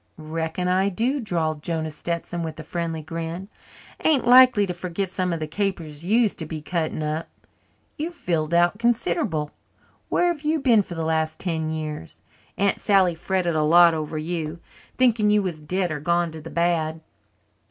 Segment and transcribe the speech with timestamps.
[0.17, 3.49] "Reckon I do," drawled Jonah Stetson with a friendly grin.
[4.03, 7.27] "Ain't likely to forget some of the capers you used to be cutting up.
[7.99, 9.51] You've filled out considerable.
[10.09, 12.23] Where have you been for the last ten years?
[12.57, 14.59] Aunt Sally fretted a lot over you,
[14.97, 17.01] thinking you was dead or gone to the bad."